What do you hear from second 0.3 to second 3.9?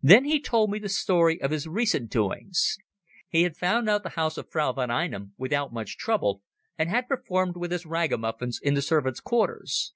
told me the story of his recent doings. He had found